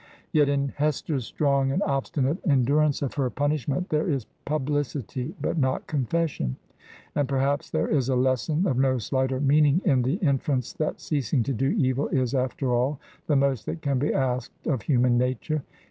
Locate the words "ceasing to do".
11.01-11.67